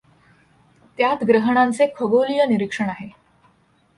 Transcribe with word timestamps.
त्यात 0.99 1.23
ग्रहणांचे 1.23 1.87
खगोलीय 1.95 2.45
निरीक्षण 2.45 2.89
आहे. 2.89 3.09